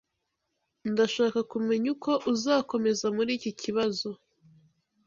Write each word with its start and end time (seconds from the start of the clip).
[S] 0.03 0.03
Ndashaka 0.91 1.39
kumenya 1.51 1.87
uko 1.95 2.11
uzakomeza 2.31 3.05
muri 3.15 3.31
iki 3.37 3.51
kibazo. 3.61 4.09